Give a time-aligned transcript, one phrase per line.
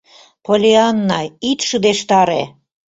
[0.45, 1.19] —Поллианна,
[1.49, 2.43] ит шыдештаре!